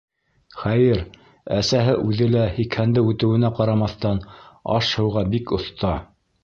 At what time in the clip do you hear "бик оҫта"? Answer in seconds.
5.37-5.97